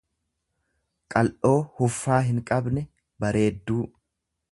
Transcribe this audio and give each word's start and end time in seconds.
qal'oo 1.15 1.51
huffaa 1.81 2.17
hinqabne, 2.29 2.85
bareedduu. 3.25 3.83